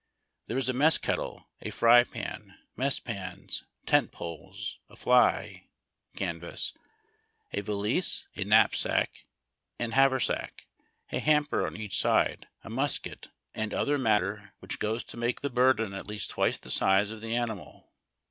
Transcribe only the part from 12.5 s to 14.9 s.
a musket, and other mat ter which